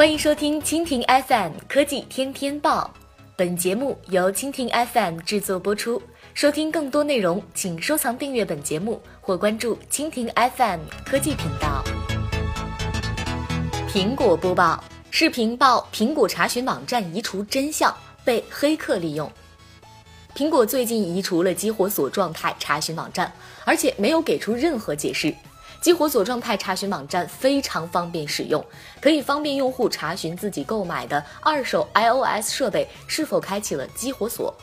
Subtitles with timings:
[0.00, 2.90] 欢迎收听蜻蜓 FM 科技天天报，
[3.36, 6.02] 本节目由蜻蜓 FM 制作播出。
[6.32, 10.26] 收听更多内容，请收藏订阅本节目或关注蜻蜓
[10.56, 11.84] FM 科技频道。
[13.90, 17.94] 苹果播报：视频报苹果查询网站移除真相
[18.24, 19.30] 被黑客利用。
[20.34, 23.30] 苹果最近移除了激活锁状态查询网站，
[23.66, 25.34] 而且没有给出任何解释。
[25.80, 28.62] 激活锁状态查询网站非常方便使用，
[29.00, 34.54] 可以方便用户查询自己购买的二手 iOS 设备是否开启了激活锁。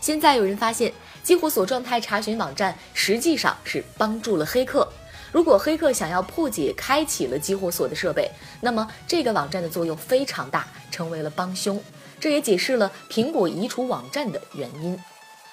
[0.00, 0.90] 现在有人发现，
[1.22, 4.88] 激活锁状态查询网站实际上是帮助了黑客。
[5.30, 11.78] 如果黑客想要破解开启了激活锁的设备，那么这个网站的作用非常大，成为了帮凶。
[12.18, 14.98] 这也解释了苹果移除网站的原因。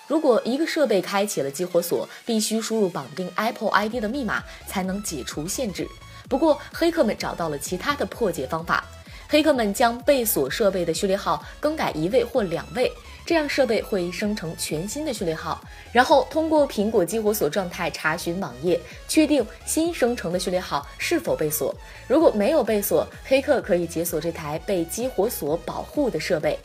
[0.09, 5.87] 如果一个设备开启了激活锁，必须输入绑定 Apple ID 的密码才能解除限制。
[6.27, 8.83] 不过，黑客们找到了其他的破解方法。
[9.27, 12.91] 黑客们将被锁设备的序列号更改一位或两位，
[13.23, 21.75] 这样设备会生成全新的序列号，然后通过苹果激活锁状态查询网页，确定新生成的序列号是否被锁。
[22.07, 26.57] 如果没有被锁，黑客可以解锁这台被激活锁保护的设备。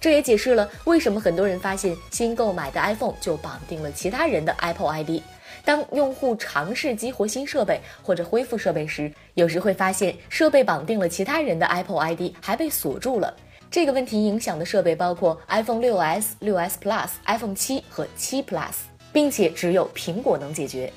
[0.00, 5.20] 这也解释了为什么很多人发现新购买的 iPhone 就绑定了其他人的 Apple ID。
[5.62, 13.36] 当用户尝试激活新设备或者恢复设备时，有时会发现设备绑定了其他人的 Apple ID 还被锁住了。
[13.70, 18.72] 这个问题影响的设备包括 iPhone 6s、6s Plus、iPhone 7和7 Plus，
[19.12, 20.90] 并且只有苹果能解决。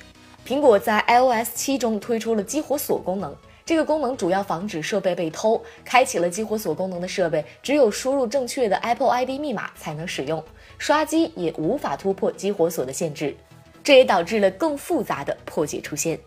[0.46, 3.36] 苹果在 iOS 7中推出了激活锁功能。
[3.66, 5.62] 这个功能主要防止设备被偷。
[5.84, 10.44] 开启了激活锁功能的设备，只有输入正确的 Apple ID 密码才能使用，
[10.76, 13.34] 刷机也无法突破激活锁的限制。
[13.82, 16.18] 这也导致了更复杂的破解出现。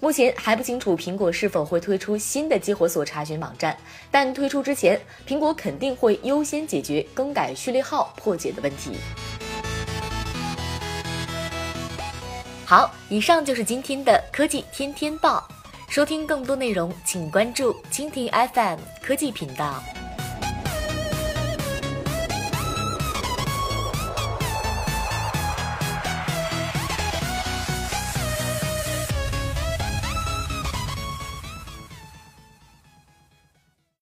[0.00, 3.76] 目前还不清楚苹果是否会推出新的激活锁查询网站，
[4.10, 8.92] 但推出之前，苹果肯定会优先解决更改序列号破解的问题。
[12.64, 15.46] 好，以上就是今天的科技天天报。
[15.88, 19.82] 收听更多内容，请关注蜻蜓 FM 科技频道。